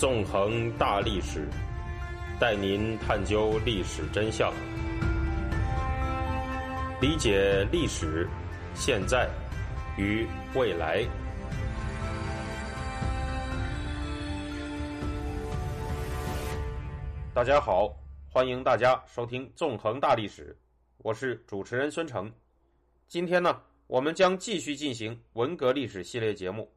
[0.00, 1.46] 纵横大历史，
[2.40, 4.50] 带您探究历史真相，
[7.02, 8.26] 理解历史、
[8.74, 9.28] 现在
[9.98, 11.04] 与未来。
[17.34, 17.94] 大家好，
[18.32, 20.56] 欢迎大家收听《纵横大历史》，
[21.02, 22.32] 我是主持人孙成。
[23.06, 26.72] 今天呢，我们将继续进行文革历史系列节目。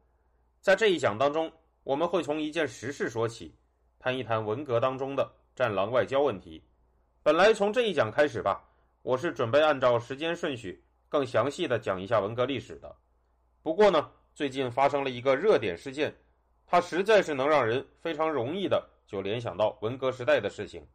[0.60, 1.50] 在这一讲当中，
[1.84, 3.54] 我们会从一件实事说起，
[3.98, 6.64] 谈一谈文革当中的战狼外交问题。
[7.22, 8.66] 本来从这一讲开始吧，
[9.02, 12.96] 我是准备按照时间顺序更详细的讲一下文革历史的。
[13.62, 16.14] 不过呢，最近发生了一个热点事件，
[16.66, 18.90] 它实在是能让人非常容易的。
[19.06, 20.86] 就联想到文革时代的事情，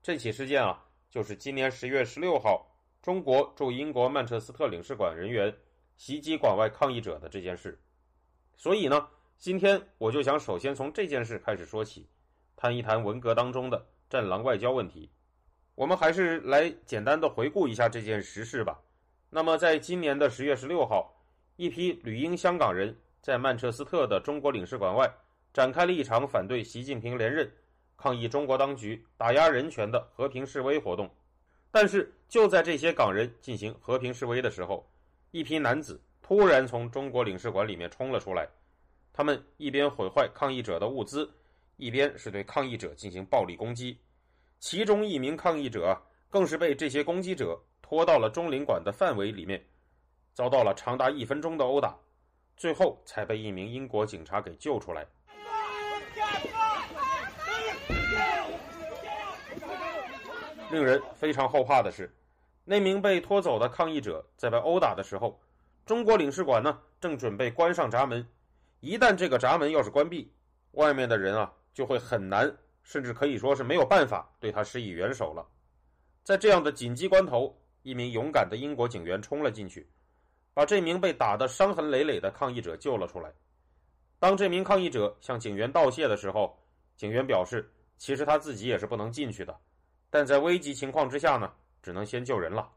[0.00, 2.64] 这起事件啊，就是今年十月十六号，
[3.02, 5.52] 中国驻英国曼彻斯特领事馆人员
[5.96, 7.76] 袭击馆外抗议者的这件事。
[8.56, 12.08] 所以呢，今天我就想首先从这件事开始说起，
[12.56, 15.10] 谈一谈文革当中的战狼外交问题。
[15.74, 18.80] 我们还是来简单的回顾一下这件实事吧。
[19.30, 21.14] 那么，在今年的十月十六号，
[21.56, 25.12] 一批旅英香港人在曼彻斯特的中国领事馆外。
[25.52, 27.52] 展开了一场反对习近平连任、
[27.94, 31.10] 抗议中国当局打压人权的和平示威活动。
[31.70, 34.88] 但是，就在这些港人进行和平示威的时候，
[35.30, 38.48] 一批男子突然从中国领事馆里面冲了出来。
[39.12, 41.30] 他们一边毁坏抗议者的物资，
[41.76, 43.98] 一边是对抗议者进行暴力攻击。
[44.58, 49.62] 其中一名抗议者更是被这些攻击者拖到了中领馆的范围里面，
[50.32, 51.94] 遭到了长达一分钟的殴打，
[52.56, 55.06] 最后才被一名英国警察给救出来。
[60.70, 62.10] 令人非常后怕的是，
[62.64, 65.38] 那名被拖走的抗议者在被殴打的时候，
[65.84, 68.26] 中国领事馆呢正准备关上闸门。
[68.82, 70.28] 一旦这个闸门要是关闭，
[70.72, 72.52] 外面的人啊就会很难，
[72.82, 75.46] 甚至可以说是没有办法对他施以援手了。
[76.24, 79.88] 在这样的紧急关头，一名勇敢的英国警员冲了进去，
[80.52, 83.32] 把这名被打得伤痕累累的抗议者救了出来。
[84.18, 86.60] 当这名抗议者向警员道谢的时候，
[86.96, 89.56] 警员表示，其实他自己也是不能进去的。
[90.10, 92.68] 但在危急情况之下呢，只能先救人了。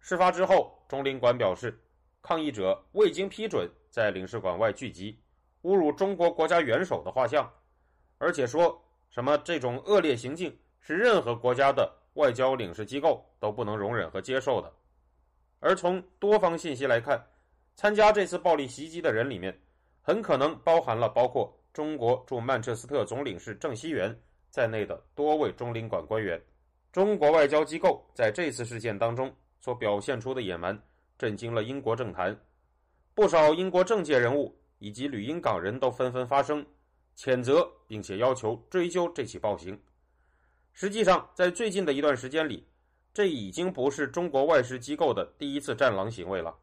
[0.00, 1.80] 事发之后，中领馆表示，
[2.20, 5.16] 抗议者未经批准在领事馆外聚集，
[5.62, 7.50] 侮辱中国国家元首的画像，
[8.18, 8.80] 而且说
[9.10, 14.72] 什么这种恶劣行径是任何国家的外交领事机构都不能容忍和接受的。
[15.60, 17.20] 而从多方信息来看，
[17.74, 19.58] 参加这次暴力袭击的人里面，
[20.02, 24.16] 很可能包含了包括中国驻曼彻斯特总领事郑熙元
[24.50, 26.40] 在内的多位中领馆官员。
[26.92, 30.80] 中国外交机构在这次事件当中所表现出的野蛮，
[31.18, 32.38] 震惊了英国政坛。
[33.14, 36.64] 不少英国政界人物以及旅英港人都纷纷发声，
[37.16, 39.80] 谴责并且要求追究这起暴行。
[40.72, 42.66] 实际上，在最近的一段时间里，
[43.14, 46.54] 这已经不是中国外事机构的第一次“战狼”行为了。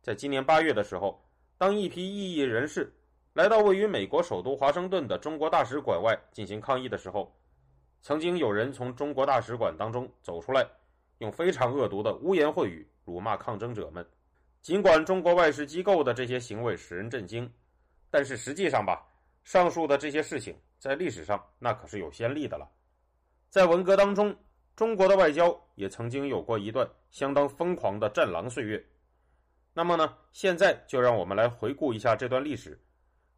[0.00, 1.20] 在今年八月的时候，
[1.58, 2.92] 当一批异议人士
[3.32, 7.36] 来到位于美国首都华盛顿的中国大使馆外进行抗议的时候，
[8.00, 10.64] 曾经有人从中国大使馆当中走出来，
[11.18, 14.06] 用非常恶毒的污言秽语辱骂抗争者们。
[14.62, 17.50] 尽管中国外事机构的这些行为使人震惊，
[18.10, 19.06] 但是实际上吧，
[19.44, 22.68] 上述的这些事情在历史上那可是有先例的了。
[23.48, 24.36] 在文革当中，
[24.76, 28.84] 中国的外交也曾经有过一段相当疯狂的战狼岁月。
[29.72, 32.80] 那么呢，现在就让我们来回顾一下这段历史，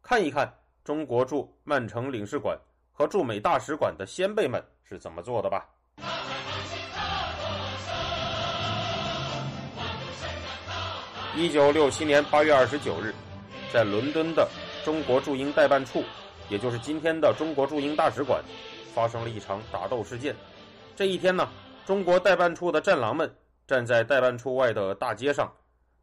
[0.01, 0.53] 看一看
[0.83, 2.59] 中国驻曼城领事馆。
[2.95, 5.67] 和驻美大使馆的先辈们是怎么做的吧？
[11.35, 13.11] 一九六七年八月二十九日，
[13.71, 14.47] 在伦敦的
[14.85, 16.03] 中国驻英代办处，
[16.47, 18.39] 也就是今天的中国驻英大使馆，
[18.93, 20.35] 发生了一场打斗事件。
[20.95, 21.49] 这一天呢，
[21.87, 23.35] 中国代办处的战狼们
[23.65, 25.51] 站在代办处外的大街上，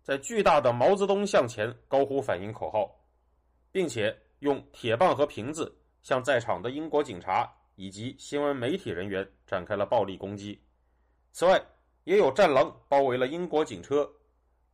[0.02, 2.90] 在巨大的毛泽东像前高呼反英口号，
[3.70, 5.76] 并且用铁棒和瓶子。
[6.02, 10.58] 向在场的英国警察以及新闻媒体人员展开了暴力攻击。
[11.30, 11.62] 此外，
[12.04, 14.10] 也有战狼包围了英国警车，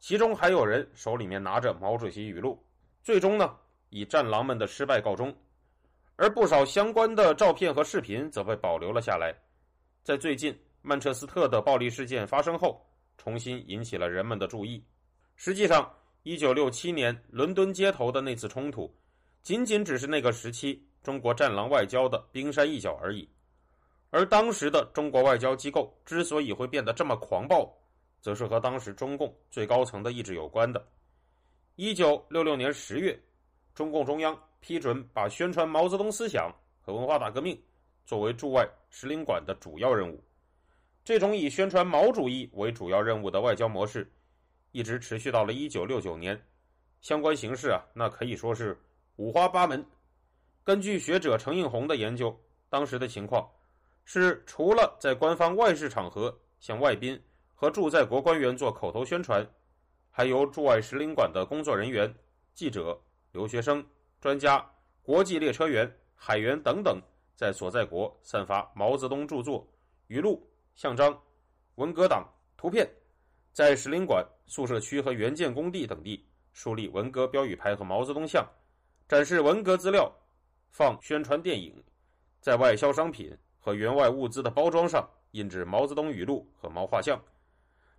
[0.07, 2.57] 其中还有人手里面拿着毛主席语录。
[3.03, 3.57] 最终呢，
[3.91, 5.35] 以战狼们的失败告终。
[6.15, 9.35] 而不少相关的照片和视频则被保留了下来，
[10.05, 12.81] 在最近曼彻斯特的暴力事件发生后，
[13.19, 14.81] 重新引起了人们的注意。
[15.35, 15.93] 实际上
[16.23, 18.89] ，1967年伦敦街头的那次冲突，
[19.43, 20.81] 仅仅只是那个时期。
[21.03, 23.29] 中国战狼外交的冰山一角而已，
[24.11, 27.77] 而当时的中国外交机构之所以会变得这么狂暴，
[28.21, 30.85] 则是和当时中共最高层的意志有关的。
[31.77, 33.19] 一九六六年十月，
[33.75, 37.61] 中共中央批准把宣传毛泽东思想和文化大革命
[38.05, 40.23] 作为驻外使领馆的主要任务。
[41.05, 44.11] 这种以宣传毛主义为主要任务的外交模式，
[44.73, 46.41] 一直持续到了一九六九年。
[47.01, 48.77] 相关形式啊，那可以说是
[49.17, 49.85] 五花八门。
[50.65, 52.37] 根据学者程应红的研究，
[52.69, 53.49] 当时的情况
[54.05, 57.23] 是，除了在官方外事场合向外宾
[57.57, 59.45] 和驻在国官员做口头宣传，
[60.11, 62.15] 还由驻外使领馆的工作人员、
[62.53, 62.97] 记者、
[63.33, 63.85] 留学生、
[64.21, 64.65] 专家、
[65.03, 67.01] 国际列车员、海员等等，
[67.35, 69.67] 在所在国散发毛泽东著作、
[70.09, 70.47] 语录。
[70.75, 71.19] 像章、
[71.77, 72.87] 文革党图片，
[73.55, 78.47] 在使领馆、宿舍区和援建工地等地树立文革标语牌和毛泽东像，
[79.09, 80.15] 展示文革资料，
[80.71, 81.83] 放宣传电影，
[82.43, 87.19] 在外销商品和援外物资的包装上印制毛泽东语录和毛画像。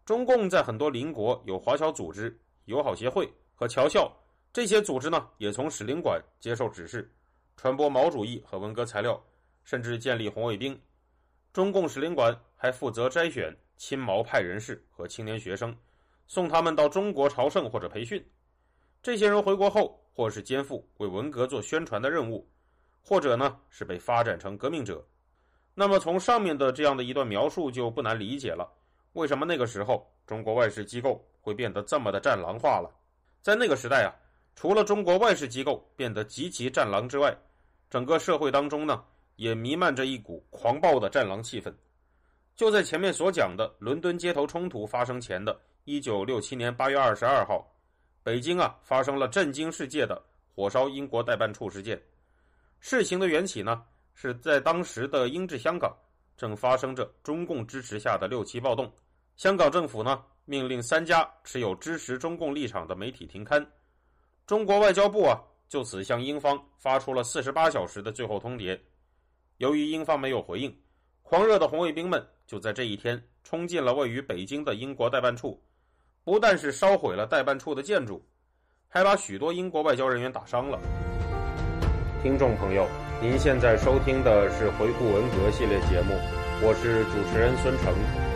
[0.08, 2.34] 中共在很多邻国有华侨组织、
[2.64, 4.10] 友好协会和侨校，
[4.54, 7.14] 这些组织呢也从使领馆接受指示，
[7.58, 9.22] 传播毛主义和文革材料，
[9.66, 10.80] 甚至建立红卫兵。
[11.52, 15.76] 中共使领馆还负责摘选亲毛派人士和青年学生，
[16.26, 18.26] 送他们到中国朝圣或者培训。
[19.04, 22.50] 这些人回国后，或是肩负为文革做宣传的任务，
[23.04, 25.06] 或者呢是被发展成革命者。
[25.76, 28.72] 那么，从上面的这样的一段描述就不难理解了，
[29.18, 32.90] 为什么那个时候中国外事机构会变得这么的战狼化了？
[33.42, 34.14] 在那个时代啊，
[34.56, 37.36] 除了中国外事机构变得极其战狼之外，
[37.90, 39.04] 整个社会当中呢？
[39.38, 41.74] 也弥漫着一股狂暴的战狼气氛。
[42.56, 47.76] 就在前面所讲的伦敦街头冲突发生前的1967年8月22号，
[48.22, 50.22] 北京啊发生了震惊世界的
[50.56, 52.00] 火烧英国代办处事件。
[52.80, 53.84] 事情的缘起呢，
[54.14, 55.96] 是在当时的英治香港
[56.36, 58.92] 正发生着中共支持下的六七暴动，
[59.38, 63.64] 香港政府呢命令三家持有支持中共立场的媒体停刊，
[64.48, 65.40] 中国外交部啊
[65.70, 68.80] 就此向英方发出了48小时的最后通牒。
[69.58, 70.76] 由于英方没有回应，
[71.22, 75.62] 狂热的红卫兵们就在这一天冲进了位于北京的英国代办处，
[76.24, 78.26] 不但是烧毁了代办处的建筑，
[78.88, 80.80] 还把许多英国外交人员打伤了。
[82.24, 82.88] 听众朋友，
[83.22, 86.16] 您现在收听的是《回顾文革》系列节目，
[86.64, 88.27] 我是主持人孙成。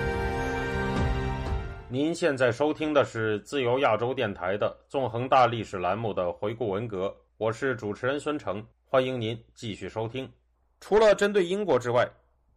[1.92, 10.32] 您现在收听的是自由亚洲电台的纵横大历史栏目的《回顾文革》，我是主持人孙成，欢迎您继续收听。
[10.80, 12.10] 除了针对英国之外，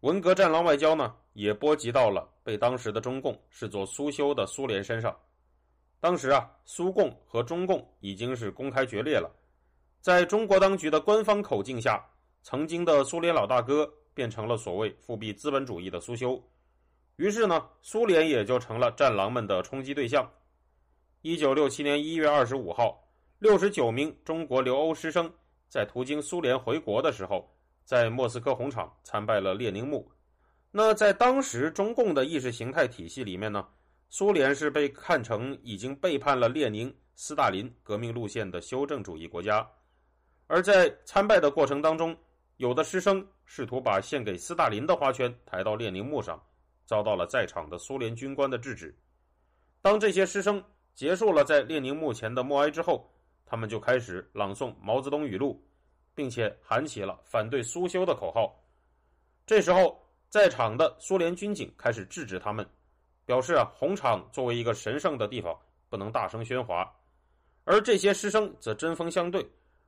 [0.02, 5.12] 文革战狼外交呢，也波及到了被当时的中共视作苏修的苏联身上。
[5.98, 9.28] 当时啊，苏共和中共已经是公开决裂了。
[10.00, 12.00] 在中国当局的官方口径下，
[12.44, 16.40] 曾经的苏联老大哥变成了所谓复辟资本主义的苏修，
[17.16, 20.30] 于是呢，苏联也就成了战狼们的冲击对象。
[21.22, 23.08] 一九六七年一月二十五号，
[23.38, 25.32] 六十九名中国留欧师生
[25.68, 27.50] 在途经苏联回国的时候。
[27.86, 30.10] 在莫斯科红场参拜了列宁墓，
[30.70, 33.68] 那在当时中共的意识形态体系里面呢，
[34.08, 39.68] 苏联是被看成已经背叛了列宁、斯大林革命路线的修正主义国家，
[40.46, 42.16] 而在参拜的过程当中，
[42.56, 46.42] 有的师生试图把献给斯大林的花圈抬到列宁墓上，
[46.84, 48.96] 遭到了在场的苏联军官的制止。
[49.82, 50.62] 当这些师生
[50.94, 53.10] 结束了在列宁墓前的默哀之后，
[53.44, 55.62] 他们就开始朗诵毛泽东语录。
[56.16, 58.54] 并且喊起了反对苏修的口号。
[59.44, 62.64] 这时候，在场的苏联军警开始制止他们，
[63.26, 66.88] 表示啊，红场作为一个神圣的地方，不能大声喧哗。
[67.64, 69.44] 而这些师生则针锋相对，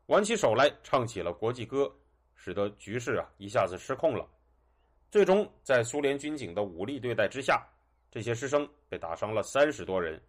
[0.07, 1.89] 挽起手来唱起了国际歌，
[2.35, 4.27] 使得局势啊一下子失控了。
[5.17, 7.67] 最终，在苏联军警的武力对待之下，
[8.11, 10.21] 这些师生被打伤了三十多人，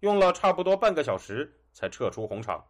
[0.00, 2.60] 用了差不多半个小时才撤出红场。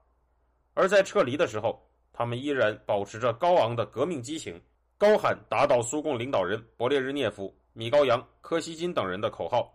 [0.75, 4.61] 而在撤离的时候，他们依然保持着高昂的革命激情，
[4.99, 9.75] 高喊打倒苏共领导人勃列日涅夫、米高扬、柯西金等人的口号，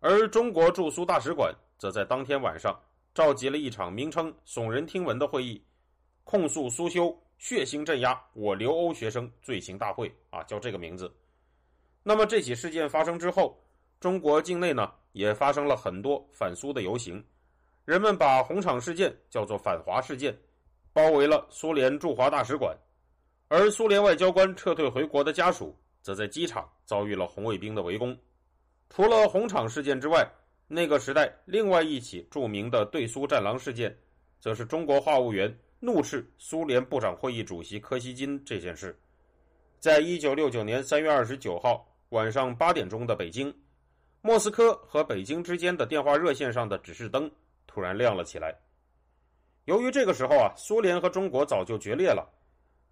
[0.00, 2.78] 而中国驻苏大使馆则在当天晚上
[3.14, 5.64] 召集了一场名称耸人听闻的会议，
[6.24, 11.12] 控诉苏修血腥镇压我留欧学生罪行大会啊，叫这个名字。
[12.02, 13.58] 那么这起事件发生之后，
[14.00, 17.24] 中国境内呢也发生了很多反苏的游行，
[17.84, 20.36] 人们把红场事件叫做反华事件。
[20.92, 22.74] 包围了苏联驻华大使馆，
[23.48, 28.16] 而苏联外交官撤退回国的家属则在机场遭遇了红卫兵的围攻。
[28.88, 30.26] 除了红场事件之外，
[30.66, 33.94] 那个时代另外一起著名的对苏战狼事件，
[34.40, 38.98] 则是中国话务员怒斥苏联部长会议主席柯西金这件事。
[39.78, 43.54] 在一九六九年三月二十九号晚上八点钟的北京，
[44.22, 47.30] 莫斯科和北京之间的电话热线上的指示灯
[47.66, 48.56] 突然亮了起来。
[49.66, 52.26] 由于这个时候啊，苏联和中国早就决裂了，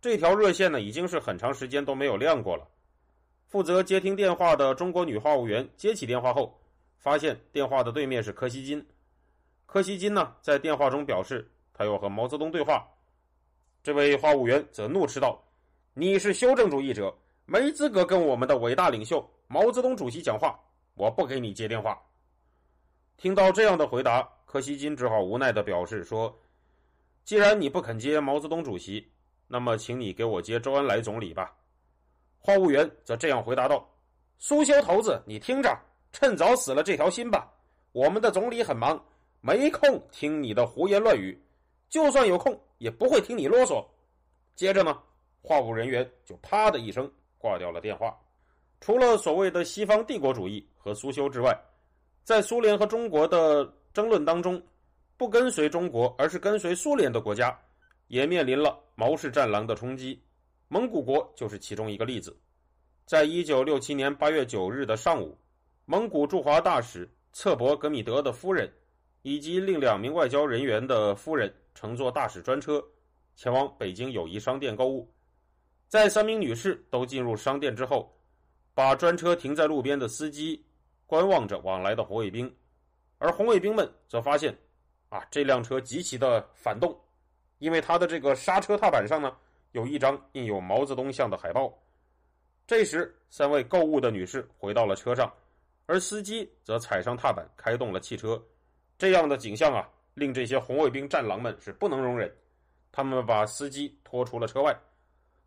[0.00, 2.68] 这条热线呢已经是很长时间都没有亮过了。
[3.46, 6.60] 负责接听电话的中国女话务员接起电话后，
[6.98, 8.84] 发现电话的对面是柯西金。
[9.66, 12.88] 柯西金呢在电话中表示他要和毛泽东对话。
[13.82, 15.38] 这位话务员则怒斥道
[15.92, 17.14] ：“你是修正主义者，
[17.44, 20.58] 没资格跟我们的伟大领袖毛泽东主席讲话，
[20.94, 22.00] 我不给你接电话。”
[23.18, 26.34] 听到这样的回答，柯西金只好无奈的表示说
[27.24, 29.06] ：“既然你不肯接毛泽东主席，
[29.46, 31.54] 那么请你给我接周恩来总理吧。”
[32.40, 33.86] 话务员则这样回答道
[34.38, 35.78] ：“苏修头子，你听着，
[36.12, 37.50] 趁早死了这条心吧。
[37.92, 39.02] 我们的总理很忙，
[39.40, 41.38] 没空听你的胡言乱语。
[41.94, 43.86] 就算有空，也不会听你啰嗦。”
[44.56, 45.00] 接着呢，
[45.40, 47.08] 话务人员就啪的一声
[47.38, 48.18] 挂掉了电话。
[48.80, 51.56] 除了所谓的西方帝国主义和苏修之外，
[52.24, 54.60] 在苏联和中国的争论当中，
[55.16, 57.56] 不跟随中国而是跟随苏联的国家，
[58.08, 60.20] 也面临了毛氏战狼的冲击。
[60.66, 62.36] 蒙古国就是其中一个例子。
[63.06, 65.38] 在一九六七年八月九日的上午，
[65.84, 68.68] 蒙古驻华大使策博格米德的夫人
[69.22, 72.84] 以及另两名外交人员的夫人乘坐大使专车
[73.36, 75.12] 前往北京友谊商店购物。
[75.88, 78.16] 在三名女士都进入商店之后，
[78.72, 80.64] 把专车停在路边的司机
[81.06, 82.52] 观望着往来的红卫兵，
[83.18, 84.56] 而红卫兵们则发现，
[85.08, 86.98] 啊，这辆车极其的反动，
[87.58, 89.36] 因为它的这个刹车踏板上呢。
[89.72, 91.76] 有一张印有毛泽东像的海报。
[92.64, 95.28] 这时，三位购物的女士回到了车上，
[95.86, 98.40] 而司机则踩上踏板，开动了汽车。
[98.96, 102.32] 这样的景象啊，令这些红卫兵战狼们是不能容忍。
[102.90, 104.74] 他们把司机拖出了车外，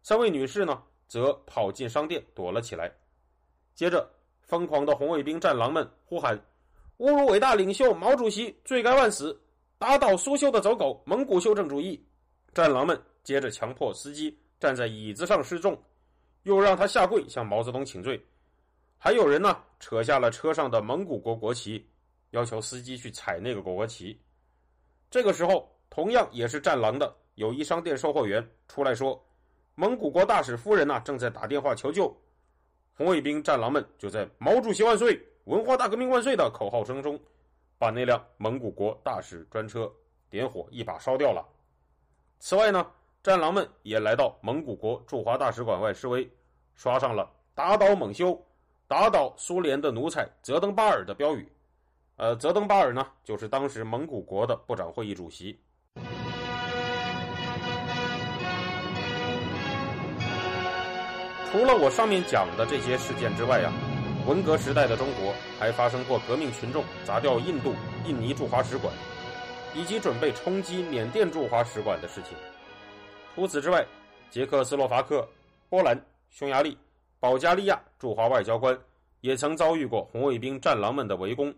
[0.04, 2.92] 三位女士呢，则跑进商店躲了起来。
[3.74, 4.10] 接着，
[4.42, 6.40] 疯狂的红卫兵战狼们呼喊
[7.00, 9.40] ：“侮辱伟大领袖毛主席，罪该万死！
[9.78, 12.04] 打倒苏修的走狗，蒙古修正主义！”
[12.54, 13.02] 战狼们。
[13.24, 15.78] 接着强迫司机站在椅子上示众，
[16.44, 18.18] 又让他下跪向毛泽东请罪。
[18.98, 21.86] 还有人呢，扯下了车上的蒙古国国旗，
[22.30, 24.18] 要求司机去踩那个国旗。
[25.10, 29.24] 这个时候，同样也是战狼的友谊商店售货员出来说
[29.76, 32.16] ：“蒙古国大使夫人呐，正在打电话求救。”
[32.96, 37.20] 红卫兵战狼们就在“毛主席万岁，文化大革命万岁”的口号声中，
[37.78, 39.92] 把那辆蒙古国大使专车
[40.30, 41.46] 点火，一把烧掉了。
[42.40, 42.86] 此外呢。
[43.24, 46.30] 战狼们也来到蒙古国驻华大使馆外示威，
[46.76, 48.40] 刷上了“打倒蒙修，
[48.88, 51.52] 打倒苏联的奴才泽登巴尔”的标语。
[52.18, 55.56] 呃，泽登巴尔呢，就是当时蒙古国的部长会议主席。
[61.52, 63.72] 除了我上面讲的这些事件之外呀，
[64.28, 68.92] 文革时代的中国还发生过革命群众砸掉印度、印尼驻华使馆，
[69.76, 72.36] 以及准备冲击缅甸驻华使馆的事情。
[73.36, 73.86] 除此之外，
[74.32, 75.24] 捷克斯洛伐克、
[75.70, 75.96] 波兰、
[76.32, 76.76] 匈牙利、
[77.20, 78.76] 保加利亚驻华外交官
[79.22, 81.54] 也曾遭遇过红卫兵战狼们的围攻。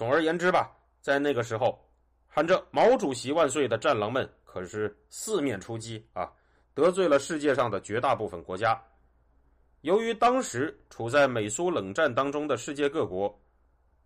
[0.00, 1.78] 总而言之吧，在那个时候，
[2.26, 6.32] 喊着“毛主席万岁”的战狼们可是四面出击啊，
[6.72, 8.82] 得罪了世界上的绝大部分国家。
[9.82, 13.38] 由于当时处在美苏冷战当中的世界各国，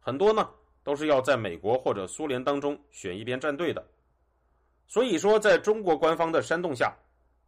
[0.00, 0.50] 很多呢
[0.82, 3.80] 都是要在美国或者苏联当中选一边站队的。
[4.88, 6.92] 所以说，在中国官方的煽动下，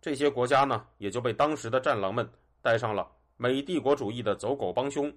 [0.00, 2.25] 这些国家呢也就被当时的战狼们
[2.62, 5.12] 戴上了美帝国主义的走狗帮凶，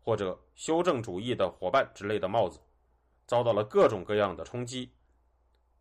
[0.00, 2.58] 或者修正主义的伙伴之类的帽子，
[3.32, 4.86] 遭到了各种各样的冲击。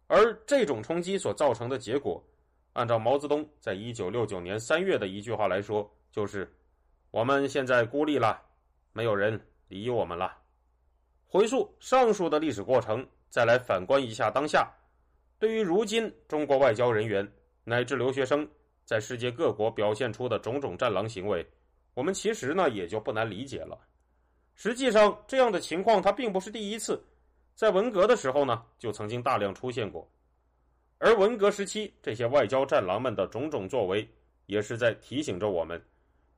[0.08, 2.24] 而这种冲击所造成的结果，
[2.72, 6.50] 按照毛泽东在一九六九年三月的一句话来说，就是
[7.10, 8.42] 我们现在孤立了，
[8.94, 10.34] 没有人理我们了。
[11.28, 14.72] 回溯上述的历史过程，再来反观一下当下。
[15.38, 17.30] 对于如今中国外交人员
[17.66, 18.50] 乃至留学生
[18.86, 21.46] 在世界各国表现出的种种战狼行为，
[21.96, 23.78] 我们其实呢也就不难理解了。
[24.56, 27.04] 实际上，这样的情况它并不是第一次，
[27.56, 30.10] 在文革的时候呢就曾经大量出现过。
[30.98, 34.08] 而文革时期这些外交战狼们的种种作为，
[34.46, 35.82] 也是在提醒着我们，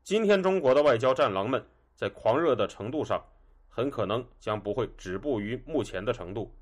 [0.04, 1.62] 今天中国的外交战狼们
[1.96, 3.22] 在狂热的程度上，
[3.68, 6.54] 很可能将不会止步于目前的程度。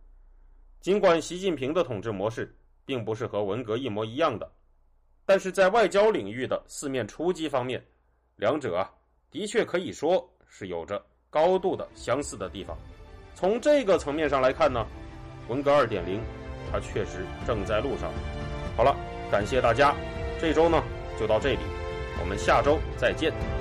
[0.80, 2.56] 尽管习近平的统治模式
[2.86, 4.52] 并不是和文革一模一样的，
[5.26, 7.86] 但是在外交领域的四面出击方面，
[8.36, 8.92] 两者啊
[9.30, 12.76] 的确可以说是有着高度的相似的地方。
[13.36, 14.86] 从这个层面上来看呢，
[15.48, 16.22] 文革二点零
[16.72, 18.12] 它确实正在路上。
[18.78, 18.96] 好了，
[19.32, 19.96] 感谢大家，
[20.40, 20.82] 这周呢
[21.20, 21.60] 就到这里，
[22.20, 23.61] 我们下周再见。